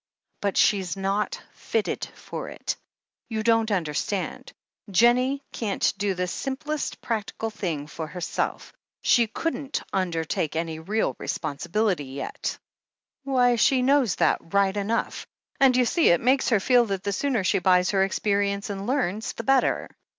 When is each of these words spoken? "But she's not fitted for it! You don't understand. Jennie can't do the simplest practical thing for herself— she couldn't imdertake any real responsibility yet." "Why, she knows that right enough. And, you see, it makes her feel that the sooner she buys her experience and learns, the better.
"But 0.41 0.57
she's 0.57 0.97
not 0.97 1.39
fitted 1.51 2.05
for 2.15 2.49
it! 2.49 2.75
You 3.29 3.43
don't 3.43 3.69
understand. 3.69 4.51
Jennie 4.89 5.43
can't 5.53 5.93
do 5.95 6.15
the 6.15 6.25
simplest 6.25 7.01
practical 7.01 7.51
thing 7.51 7.85
for 7.85 8.07
herself— 8.07 8.73
she 9.03 9.27
couldn't 9.27 9.83
imdertake 9.93 10.55
any 10.55 10.79
real 10.79 11.15
responsibility 11.19 12.05
yet." 12.05 12.57
"Why, 13.25 13.57
she 13.57 13.83
knows 13.83 14.15
that 14.15 14.39
right 14.51 14.75
enough. 14.75 15.27
And, 15.59 15.77
you 15.77 15.85
see, 15.85 16.09
it 16.09 16.19
makes 16.19 16.49
her 16.49 16.59
feel 16.59 16.85
that 16.85 17.03
the 17.03 17.13
sooner 17.13 17.43
she 17.43 17.59
buys 17.59 17.91
her 17.91 18.03
experience 18.03 18.71
and 18.71 18.87
learns, 18.87 19.33
the 19.33 19.43
better. 19.43 19.87